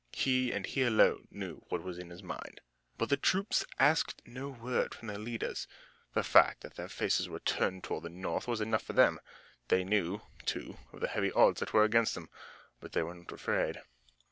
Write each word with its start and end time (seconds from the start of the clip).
He 0.13 0.51
and 0.51 0.65
he 0.65 0.81
alone 0.81 1.27
knew 1.29 1.63
what 1.69 1.83
was 1.83 1.99
in 1.99 2.09
his 2.09 2.23
mind. 2.23 2.59
But 2.97 3.09
the 3.09 3.17
troops 3.17 3.63
asked 3.77 4.19
no 4.25 4.49
word 4.49 4.95
from 4.95 5.09
their 5.09 5.19
leaders. 5.19 5.67
The 6.15 6.23
fact 6.23 6.61
that 6.61 6.73
their 6.73 6.87
faces 6.89 7.29
were 7.29 7.39
turned 7.41 7.83
toward 7.83 8.01
the 8.05 8.09
north 8.09 8.47
was 8.47 8.61
enough 8.61 8.81
for 8.81 8.93
them. 8.93 9.19
They 9.67 9.83
knew, 9.83 10.21
too, 10.43 10.79
of 10.91 11.01
the 11.01 11.07
heavy 11.07 11.31
odds 11.31 11.59
that 11.59 11.71
were 11.71 11.83
against 11.83 12.15
them, 12.15 12.31
but 12.79 12.93
they 12.93 13.03
were 13.03 13.13
not 13.13 13.31
afraid. 13.31 13.83